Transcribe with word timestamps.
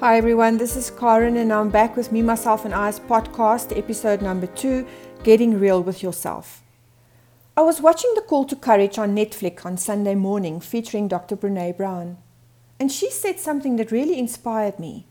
Hi 0.00 0.16
everyone, 0.16 0.56
this 0.56 0.76
is 0.76 0.90
Karen 0.90 1.36
and 1.36 1.52
I'm 1.52 1.68
back 1.68 1.94
with 1.94 2.10
Me, 2.10 2.22
Myself 2.22 2.64
and 2.64 2.72
I's 2.72 2.98
podcast, 2.98 3.76
episode 3.76 4.22
number 4.22 4.46
two 4.46 4.86
Getting 5.24 5.60
Real 5.60 5.82
with 5.82 6.02
Yourself. 6.02 6.62
I 7.54 7.60
was 7.60 7.82
watching 7.82 8.10
The 8.14 8.22
Call 8.22 8.46
to 8.46 8.56
Courage 8.56 8.96
on 8.96 9.14
Netflix 9.14 9.66
on 9.66 9.76
Sunday 9.76 10.14
morning 10.14 10.58
featuring 10.58 11.06
Dr. 11.06 11.36
Brene 11.36 11.76
Brown, 11.76 12.16
and 12.78 12.90
she 12.90 13.10
said 13.10 13.38
something 13.38 13.76
that 13.76 13.92
really 13.92 14.18
inspired 14.18 14.78
me. 14.78 15.04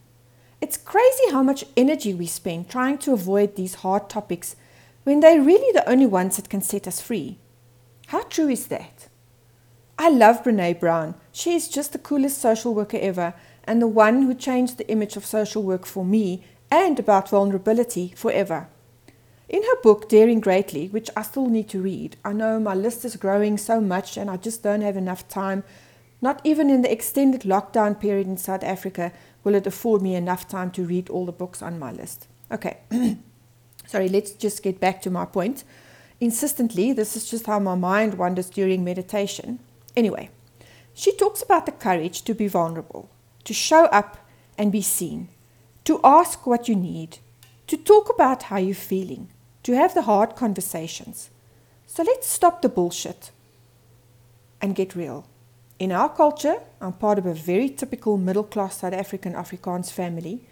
It's 0.60 0.76
crazy 0.76 1.30
how 1.30 1.44
much 1.44 1.66
energy 1.78 2.16
we 2.16 2.26
spend 2.26 2.68
trying 2.68 2.98
to 2.98 3.14
avoid 3.14 3.58
these 3.58 3.76
hard 3.86 4.10
topics 4.10 4.56
when 5.04 5.20
they're 5.20 5.40
really 5.40 5.72
the 5.72 5.88
only 5.88 6.08
ones 6.08 6.38
that 6.38 6.50
can 6.50 6.64
set 6.64 6.88
us 6.88 7.00
free. 7.00 7.38
How 8.08 8.24
true 8.24 8.50
is 8.50 8.66
that? 8.68 9.08
I 10.00 10.10
love 10.10 10.44
Brene 10.44 10.80
Brown. 10.80 11.14
She 11.32 11.54
is 11.54 11.70
just 11.70 11.92
the 11.92 12.00
coolest 12.00 12.40
social 12.40 12.74
worker 12.74 12.98
ever 13.00 13.36
and 13.70 13.80
the 13.80 13.88
one 13.88 14.24
who 14.24 14.34
changed 14.34 14.80
the 14.80 14.90
image 14.90 15.16
of 15.16 15.24
social 15.24 15.62
work 15.62 15.86
for 15.86 16.04
me 16.04 16.44
and 16.72 16.98
about 16.98 17.30
vulnerability 17.30 18.12
forever. 18.16 18.68
In 19.48 19.62
her 19.62 19.82
book, 19.84 20.10
Daring 20.10 20.40
Greatly, 20.40 20.88
which 20.88 21.12
I 21.16 21.22
still 21.22 21.46
need 21.46 21.70
to 21.70 21.80
read, 21.80 22.18
I 22.26 22.34
know 22.34 22.60
my 22.60 22.74
list 22.74 23.06
is 23.06 23.16
growing 23.16 23.60
so 23.60 23.80
much 23.80 24.18
and 24.18 24.28
I 24.28 24.38
just 24.38 24.64
don't 24.64 24.82
have 24.82 24.98
enough 24.98 25.28
time. 25.28 25.64
Not 26.20 26.42
even 26.44 26.72
in 26.72 26.82
the 26.82 26.92
extended 26.92 27.42
lockdown 27.42 28.00
period 28.00 28.26
in 28.26 28.38
South 28.38 28.64
Africa 28.64 29.12
will 29.44 29.54
it 29.54 29.68
afford 29.68 30.02
me 30.02 30.16
enough 30.16 30.48
time 30.48 30.72
to 30.72 30.84
read 30.84 31.08
all 31.12 31.28
the 31.28 31.32
books 31.32 31.62
on 31.62 31.78
my 31.78 31.92
list. 31.92 32.28
Okay, 32.52 32.78
sorry, 33.86 34.10
let's 34.10 34.32
just 34.32 34.64
get 34.64 34.80
back 34.80 35.00
to 35.04 35.12
my 35.12 35.26
point. 35.26 35.64
Insistently, 36.20 36.92
this 36.92 37.16
is 37.16 37.30
just 37.30 37.46
how 37.46 37.60
my 37.60 37.76
mind 37.76 38.16
wanders 38.16 38.50
during 38.50 38.84
meditation. 38.84 39.60
Anyway, 39.96 40.32
she 40.96 41.16
talks 41.16 41.44
about 41.44 41.68
the 41.68 41.72
courage 41.72 42.24
to 42.24 42.34
be 42.34 42.48
vulnerable 42.48 43.12
to 43.44 43.54
show 43.54 43.86
up 43.86 44.18
and 44.58 44.72
be 44.72 44.82
seen, 44.82 45.30
to 45.86 46.00
ask 46.04 46.46
what 46.46 46.68
you 46.68 46.76
need, 46.76 47.20
to 47.68 47.78
talk 47.78 48.10
about 48.10 48.44
how 48.44 48.58
you're 48.58 48.76
feeling, 48.76 49.30
to 49.64 49.76
have 49.76 49.94
the 49.94 50.04
hard 50.04 50.36
conversations. 50.36 51.30
So 51.86 52.04
let's 52.04 52.28
stop 52.28 52.62
the 52.62 52.70
bullshit 52.70 53.32
and 54.62 54.76
get 54.76 54.96
real. 54.96 55.28
In 55.80 55.92
our 55.92 56.10
culture, 56.10 56.58
I'm 56.82 56.94
part 56.94 57.18
of 57.18 57.26
a 57.26 57.34
very 57.34 57.70
typical 57.70 58.18
middle 58.18 58.44
class 58.44 58.80
South 58.80 58.94
African 58.94 59.34
Afrikaans 59.34 59.92
family. 59.92 60.46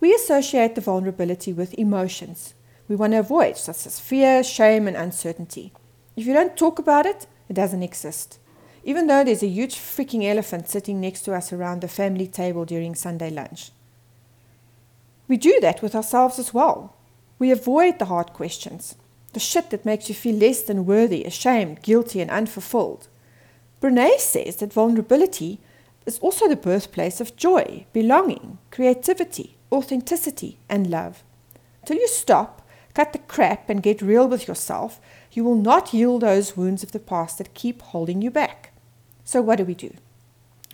We 0.00 0.14
associate 0.14 0.74
the 0.74 0.80
vulnerability 0.80 1.52
with 1.52 1.78
emotions 1.78 2.54
we 2.86 2.96
want 2.96 3.14
to 3.14 3.20
avoid, 3.20 3.56
such 3.56 3.86
as 3.86 3.98
fear, 3.98 4.44
shame, 4.44 4.86
and 4.86 4.96
uncertainty. 4.96 5.72
If 6.16 6.26
you 6.26 6.34
don't 6.34 6.56
talk 6.56 6.78
about 6.78 7.06
it, 7.06 7.26
it 7.48 7.54
doesn't 7.54 7.82
exist 7.82 8.38
even 8.84 9.06
though 9.06 9.24
there's 9.24 9.42
a 9.42 9.48
huge 9.48 9.76
freaking 9.76 10.24
elephant 10.24 10.68
sitting 10.68 11.00
next 11.00 11.22
to 11.22 11.34
us 11.34 11.52
around 11.52 11.80
the 11.80 11.88
family 11.88 12.26
table 12.26 12.64
during 12.64 12.94
Sunday 12.94 13.30
lunch. 13.30 13.70
We 15.26 15.38
do 15.38 15.58
that 15.62 15.80
with 15.80 15.94
ourselves 15.94 16.38
as 16.38 16.52
well. 16.52 16.94
We 17.38 17.50
avoid 17.50 17.98
the 17.98 18.04
hard 18.04 18.34
questions, 18.34 18.94
the 19.32 19.40
shit 19.40 19.70
that 19.70 19.86
makes 19.86 20.08
you 20.08 20.14
feel 20.14 20.36
less 20.36 20.62
than 20.62 20.86
worthy, 20.86 21.24
ashamed, 21.24 21.82
guilty, 21.82 22.20
and 22.20 22.30
unfulfilled. 22.30 23.08
Brene 23.80 24.18
says 24.18 24.56
that 24.56 24.72
vulnerability 24.72 25.60
is 26.04 26.18
also 26.18 26.46
the 26.46 26.56
birthplace 26.56 27.20
of 27.20 27.36
joy, 27.36 27.86
belonging, 27.94 28.58
creativity, 28.70 29.56
authenticity, 29.72 30.58
and 30.68 30.90
love. 30.90 31.22
Till 31.86 31.96
you 31.96 32.08
stop, 32.08 32.66
cut 32.92 33.12
the 33.12 33.18
crap, 33.18 33.70
and 33.70 33.82
get 33.82 34.02
real 34.02 34.28
with 34.28 34.46
yourself, 34.46 35.00
you 35.32 35.42
will 35.42 35.56
not 35.56 35.88
heal 35.88 36.18
those 36.18 36.56
wounds 36.56 36.82
of 36.82 36.92
the 36.92 37.00
past 37.00 37.38
that 37.38 37.54
keep 37.54 37.80
holding 37.80 38.20
you 38.20 38.30
back. 38.30 38.73
So, 39.24 39.40
what 39.40 39.56
do 39.56 39.64
we 39.64 39.74
do? 39.74 39.94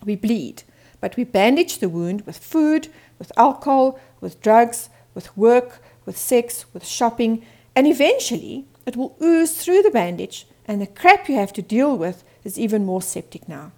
We 0.04 0.16
bleed, 0.16 0.64
but 1.00 1.16
we 1.16 1.24
bandage 1.24 1.78
the 1.78 1.88
wound 1.88 2.22
with 2.22 2.38
food, 2.38 2.88
with 3.18 3.32
alcohol, 3.36 3.98
with 4.20 4.40
drugs, 4.40 4.90
with 5.14 5.36
work, 5.36 5.82
with 6.04 6.16
sex, 6.16 6.66
with 6.74 6.84
shopping, 6.86 7.44
and 7.74 7.86
eventually 7.86 8.66
it 8.86 8.96
will 8.96 9.16
ooze 9.22 9.52
through 9.52 9.82
the 9.82 9.90
bandage, 9.90 10.46
and 10.66 10.80
the 10.80 10.86
crap 10.86 11.28
you 11.28 11.36
have 11.36 11.52
to 11.54 11.62
deal 11.62 11.96
with 11.96 12.24
is 12.44 12.58
even 12.58 12.84
more 12.84 13.02
septic 13.02 13.48
now. 13.48 13.72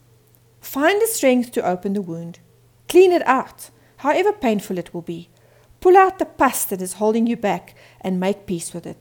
Find 0.60 1.00
the 1.00 1.06
strength 1.06 1.53
to 1.53 1.66
open 1.66 1.93
the 1.93 2.03
wound. 2.03 2.39
Clean 2.89 3.12
it 3.12 3.27
out, 3.27 3.71
however 3.99 4.33
painful 4.33 4.78
it 4.78 4.94
will 4.94 5.03
be. 5.03 5.28
Pull 5.81 5.97
out 5.97 6.19
the 6.19 6.27
pus 6.27 6.65
that 6.66 6.81
is 6.81 6.94
holding 6.94 7.27
you 7.27 7.37
back 7.37 7.75
and 8.00 8.21
make 8.21 8.47
peace 8.47 8.72
with 8.72 8.87
it. 8.87 8.97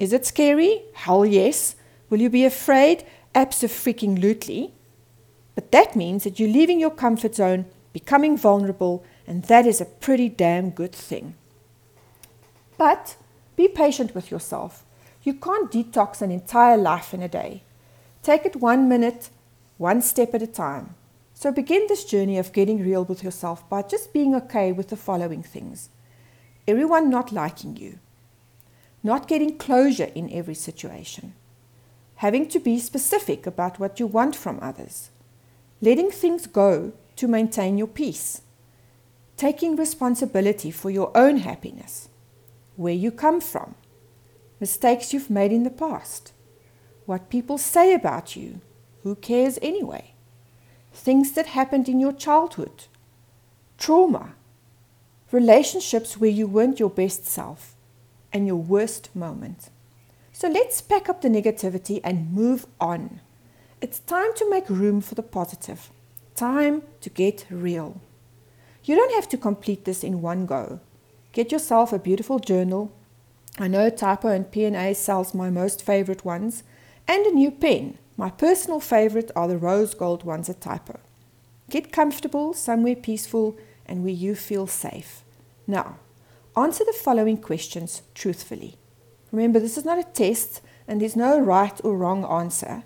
Is 0.00 0.12
it 0.12 0.26
scary? 0.26 0.82
Hell 0.94 1.24
yes. 1.24 1.76
Will 2.10 2.20
you 2.20 2.28
be 2.28 2.44
afraid? 2.44 3.04
Absolutely. 3.34 4.74
But 5.54 5.70
that 5.72 5.94
means 5.94 6.24
that 6.24 6.38
you're 6.40 6.48
leaving 6.48 6.80
your 6.80 6.90
comfort 6.90 7.34
zone, 7.34 7.66
becoming 7.92 8.36
vulnerable, 8.36 9.04
and 9.26 9.44
that 9.44 9.66
is 9.66 9.80
a 9.80 9.86
pretty 9.86 10.28
damn 10.28 10.70
good 10.70 10.92
thing. 10.92 11.34
But 12.76 13.16
be 13.56 13.68
patient 13.68 14.14
with 14.14 14.30
yourself. 14.30 14.84
You 15.22 15.34
can't 15.34 15.70
detox 15.70 16.20
an 16.20 16.30
entire 16.30 16.76
life 16.76 17.14
in 17.14 17.22
a 17.22 17.28
day. 17.28 17.62
Take 18.22 18.44
it 18.44 18.56
one 18.56 18.88
minute, 18.88 19.30
one 19.78 20.02
step 20.02 20.34
at 20.34 20.42
a 20.42 20.46
time. 20.46 20.96
So 21.34 21.52
begin 21.52 21.86
this 21.88 22.04
journey 22.04 22.38
of 22.38 22.52
getting 22.52 22.82
real 22.82 23.04
with 23.04 23.22
yourself 23.22 23.68
by 23.68 23.82
just 23.82 24.12
being 24.12 24.34
okay 24.34 24.72
with 24.72 24.88
the 24.88 24.96
following 24.96 25.42
things 25.42 25.88
everyone 26.66 27.10
not 27.10 27.30
liking 27.30 27.76
you, 27.76 27.98
not 29.02 29.28
getting 29.28 29.58
closure 29.58 30.10
in 30.14 30.32
every 30.32 30.54
situation, 30.54 31.34
having 32.16 32.48
to 32.48 32.58
be 32.58 32.78
specific 32.78 33.46
about 33.46 33.78
what 33.78 34.00
you 34.00 34.06
want 34.06 34.34
from 34.34 34.58
others 34.62 35.10
letting 35.84 36.10
things 36.10 36.46
go 36.46 36.92
to 37.16 37.28
maintain 37.28 37.76
your 37.76 37.86
peace, 37.86 38.40
taking 39.36 39.76
responsibility 39.76 40.70
for 40.70 40.88
your 40.88 41.14
own 41.14 41.36
happiness, 41.36 42.08
where 42.76 42.94
you 42.94 43.10
come 43.10 43.38
from, 43.38 43.74
mistakes 44.58 45.12
you've 45.12 45.28
made 45.28 45.52
in 45.52 45.62
the 45.62 45.78
past, 45.84 46.32
what 47.04 47.28
people 47.28 47.58
say 47.58 47.92
about 47.92 48.34
you, 48.34 48.62
who 49.02 49.14
cares 49.14 49.58
anyway, 49.60 50.14
things 50.90 51.32
that 51.32 51.48
happened 51.48 51.86
in 51.86 52.00
your 52.00 52.12
childhood, 52.12 52.86
trauma, 53.76 54.32
relationships 55.30 56.16
where 56.16 56.30
you 56.30 56.46
weren't 56.46 56.80
your 56.80 56.88
best 56.88 57.26
self, 57.26 57.74
and 58.32 58.46
your 58.46 58.56
worst 58.56 59.14
moment. 59.14 59.68
So 60.32 60.48
let's 60.48 60.80
pack 60.80 61.10
up 61.10 61.20
the 61.20 61.28
negativity 61.28 62.00
and 62.02 62.32
move 62.32 62.66
on. 62.80 63.20
It's 63.84 63.98
time 63.98 64.32
to 64.36 64.48
make 64.48 64.70
room 64.70 65.02
for 65.02 65.14
the 65.14 65.22
positive. 65.22 65.90
Time 66.34 66.84
to 67.02 67.10
get 67.10 67.44
real. 67.50 68.00
You 68.82 68.96
don't 68.96 69.14
have 69.14 69.28
to 69.28 69.36
complete 69.36 69.84
this 69.84 70.02
in 70.02 70.22
one 70.22 70.46
go. 70.46 70.80
Get 71.32 71.52
yourself 71.52 71.92
a 71.92 71.98
beautiful 71.98 72.38
journal. 72.38 72.90
I 73.58 73.68
know 73.68 73.90
Typo 73.90 74.28
and 74.28 74.46
PNA 74.46 74.96
sells 74.96 75.34
my 75.34 75.50
most 75.50 75.82
favorite 75.82 76.24
ones, 76.24 76.62
and 77.06 77.26
a 77.26 77.34
new 77.34 77.50
pen. 77.50 77.98
My 78.16 78.30
personal 78.30 78.80
favorite 78.80 79.30
are 79.36 79.48
the 79.48 79.58
rose 79.58 79.92
gold 79.92 80.24
ones 80.24 80.48
at 80.48 80.62
Typo. 80.62 80.98
Get 81.68 81.92
comfortable, 81.92 82.54
somewhere 82.54 82.96
peaceful, 82.96 83.54
and 83.84 84.02
where 84.02 84.14
you 84.14 84.34
feel 84.34 84.66
safe. 84.66 85.24
Now, 85.66 85.98
answer 86.56 86.86
the 86.86 86.94
following 86.94 87.36
questions 87.36 88.00
truthfully. 88.14 88.78
Remember, 89.30 89.60
this 89.60 89.76
is 89.76 89.84
not 89.84 89.98
a 89.98 90.04
test, 90.04 90.62
and 90.88 91.02
there's 91.02 91.16
no 91.16 91.38
right 91.38 91.78
or 91.84 91.94
wrong 91.98 92.24
answer. 92.24 92.84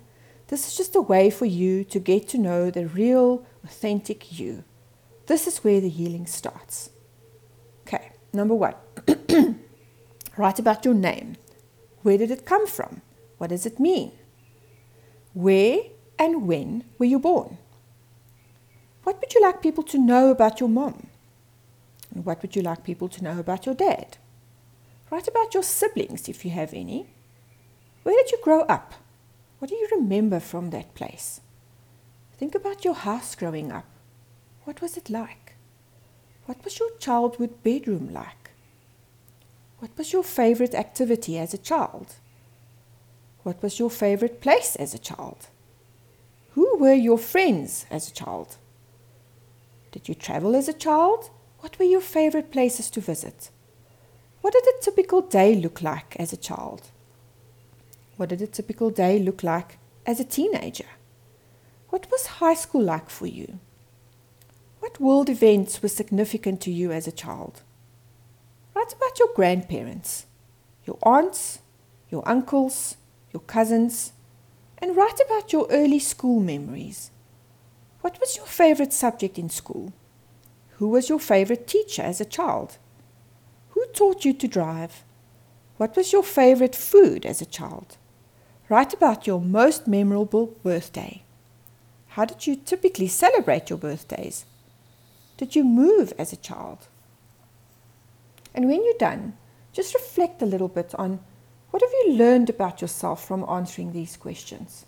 This 0.49 0.67
is 0.67 0.75
just 0.75 0.95
a 0.95 1.01
way 1.01 1.29
for 1.29 1.45
you 1.45 1.83
to 1.85 1.99
get 1.99 2.27
to 2.29 2.39
know 2.39 2.71
the 2.71 2.87
real, 2.87 3.45
authentic 3.63 4.39
you. 4.39 4.63
This 5.27 5.45
is 5.45 5.63
where 5.63 5.79
the 5.79 5.89
healing 5.89 6.25
starts. 6.25 6.89
Okay, 7.81 8.13
number 8.33 8.55
one, 8.55 8.73
write 10.37 10.57
about 10.57 10.83
your 10.83 10.95
name. 10.95 11.37
Where 12.01 12.17
did 12.17 12.31
it 12.31 12.47
come 12.47 12.65
from? 12.65 13.03
What 13.37 13.51
does 13.51 13.67
it 13.67 13.79
mean? 13.79 14.11
Where 15.33 15.81
and 16.17 16.47
when 16.47 16.83
were 16.97 17.05
you 17.05 17.19
born? 17.19 17.59
What 19.03 19.21
would 19.21 19.35
you 19.35 19.41
like 19.43 19.61
people 19.61 19.83
to 19.83 19.99
know 19.99 20.31
about 20.31 20.59
your 20.59 20.69
mom? 20.69 21.09
And 22.11 22.25
what 22.25 22.41
would 22.41 22.55
you 22.55 22.63
like 22.63 22.83
people 22.83 23.07
to 23.09 23.23
know 23.23 23.37
about 23.37 23.67
your 23.67 23.75
dad? 23.75 24.17
Write 25.11 25.27
about 25.27 25.53
your 25.53 25.63
siblings 25.63 26.27
if 26.27 26.43
you 26.43 26.49
have 26.49 26.73
any. 26.73 27.05
Where 28.01 28.15
did 28.15 28.31
you 28.31 28.39
grow 28.43 28.61
up? 28.61 28.95
What 29.59 29.69
do 29.69 29.75
you 29.75 29.87
remember 29.91 30.39
from 30.39 30.69
that 30.69 30.95
place? 30.95 31.41
Think 32.37 32.55
about 32.55 32.85
your 32.85 32.93
house 32.93 33.35
growing 33.35 33.71
up. 33.71 33.85
What 34.63 34.81
was 34.81 34.95
it 34.95 35.09
like? 35.09 35.55
What 36.45 36.63
was 36.63 36.79
your 36.79 36.89
childhood 36.97 37.61
bedroom 37.61 38.11
like? 38.13 38.51
What 39.79 39.91
was 39.97 40.13
your 40.13 40.23
favorite 40.23 40.73
activity 40.73 41.37
as 41.37 41.53
a 41.53 41.57
child? 41.57 42.15
What 43.43 43.61
was 43.61 43.79
your 43.79 43.89
favorite 43.89 44.41
place 44.41 44.75
as 44.77 44.93
a 44.93 44.99
child? 44.99 45.47
Who 46.51 46.77
were 46.77 46.93
your 46.93 47.17
friends 47.17 47.85
as 47.91 48.09
a 48.09 48.13
child? 48.13 48.57
Did 49.91 50.07
you 50.07 50.15
travel 50.15 50.55
as 50.55 50.67
a 50.67 50.73
child? 50.73 51.29
What 51.59 51.77
were 51.77 51.85
your 51.85 52.01
favorite 52.01 52.51
places 52.51 52.89
to 52.91 53.01
visit? 53.01 53.49
What 54.41 54.53
did 54.53 54.63
a 54.63 54.81
typical 54.81 55.21
day 55.21 55.55
look 55.55 55.81
like 55.81 56.15
as 56.17 56.31
a 56.31 56.37
child? 56.37 56.83
What 58.19 58.27
did 58.27 58.41
a 58.41 58.47
typical 58.47 58.89
day 58.89 59.17
look 59.17 59.43
like 59.43 59.77
as 60.05 60.19
a 60.19 60.25
teenager? 60.25 60.89
What 61.87 62.11
was 62.11 62.41
high 62.43 62.53
school 62.53 62.83
like 62.83 63.09
for 63.09 63.27
you? 63.27 63.59
What 64.81 64.99
world 64.99 65.29
events 65.29 65.81
were 65.81 65.87
significant 65.87 66.59
to 66.63 66.69
you 66.71 66.91
as 66.91 67.07
a 67.07 67.13
child? 67.13 67.61
Write 68.75 68.91
about 68.91 69.19
your 69.19 69.29
grandparents, 69.33 70.25
your 70.83 70.97
aunts, 71.01 71.59
your 72.09 72.27
uncles, 72.27 72.97
your 73.31 73.39
cousins, 73.39 74.11
and 74.79 74.97
write 74.97 75.21
about 75.25 75.53
your 75.53 75.65
early 75.71 75.99
school 75.99 76.41
memories. 76.41 77.11
What 78.01 78.19
was 78.19 78.35
your 78.35 78.47
favorite 78.47 78.91
subject 78.91 79.39
in 79.39 79.49
school? 79.49 79.93
Who 80.71 80.89
was 80.89 81.07
your 81.07 81.21
favorite 81.21 81.67
teacher 81.67 82.01
as 82.01 82.19
a 82.19 82.25
child? 82.25 82.79
Who 83.69 83.85
taught 83.93 84.25
you 84.25 84.33
to 84.33 84.47
drive? 84.49 85.05
What 85.77 85.95
was 85.95 86.11
your 86.11 86.23
favorite 86.23 86.75
food 86.75 87.25
as 87.25 87.39
a 87.39 87.45
child? 87.45 87.95
Write 88.69 88.93
about 88.93 89.25
your 89.25 89.41
most 89.41 89.87
memorable 89.87 90.55
birthday. 90.61 91.23
How 92.09 92.25
did 92.25 92.45
you 92.45 92.55
typically 92.55 93.07
celebrate 93.07 93.71
your 93.71 93.79
birthdays? 93.79 94.45
Did 95.37 95.55
you 95.55 95.63
move 95.63 96.13
as 96.19 96.31
a 96.31 96.37
child? 96.37 96.87
And 98.53 98.67
when 98.67 98.85
you're 98.85 98.93
done, 98.99 99.37
just 99.73 99.95
reflect 99.95 100.43
a 100.43 100.45
little 100.45 100.67
bit 100.67 100.93
on 100.99 101.19
what 101.71 101.81
have 101.81 101.91
you 102.03 102.13
learned 102.13 102.49
about 102.49 102.79
yourself 102.79 103.25
from 103.25 103.43
answering 103.49 103.91
these 103.91 104.15
questions? 104.17 104.85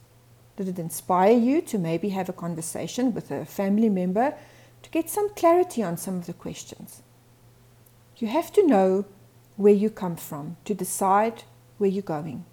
Did 0.57 0.67
it 0.67 0.77
inspire 0.77 1.35
you 1.35 1.61
to 1.63 1.79
maybe 1.79 2.09
have 2.09 2.29
a 2.29 2.33
conversation 2.33 3.15
with 3.15 3.31
a 3.31 3.45
family 3.45 3.89
member 3.89 4.35
to 4.83 4.89
get 4.91 5.09
some 5.09 5.33
clarity 5.33 5.81
on 5.81 5.97
some 5.97 6.17
of 6.17 6.27
the 6.27 6.33
questions? 6.33 7.01
You 8.17 8.27
have 8.27 8.51
to 8.53 8.67
know 8.67 9.05
where 9.55 9.73
you 9.73 9.89
come 9.89 10.17
from 10.17 10.57
to 10.65 10.75
decide 10.75 11.43
where 11.79 11.89
you're 11.89 12.03
going. 12.03 12.45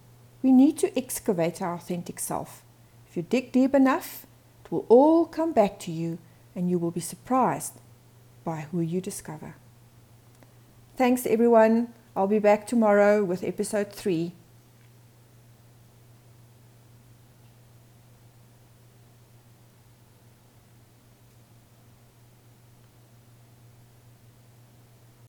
We 0.42 0.52
need 0.52 0.78
to 0.78 0.96
excavate 0.96 1.60
our 1.60 1.74
authentic 1.74 2.20
self. 2.20 2.62
If 3.08 3.16
you 3.16 3.22
dig 3.22 3.52
deep 3.52 3.74
enough, 3.74 4.26
it 4.64 4.70
will 4.70 4.86
all 4.88 5.26
come 5.26 5.52
back 5.52 5.78
to 5.80 5.90
you 5.90 6.18
and 6.54 6.70
you 6.70 6.78
will 6.78 6.90
be 6.90 7.00
surprised 7.00 7.74
by 8.44 8.66
who 8.70 8.80
you 8.80 9.00
discover. 9.00 9.56
Thanks, 10.96 11.26
everyone. 11.26 11.92
I'll 12.16 12.26
be 12.26 12.38
back 12.38 12.66
tomorrow 12.66 13.22
with 13.22 13.44
episode 13.44 13.92
three. 13.92 14.32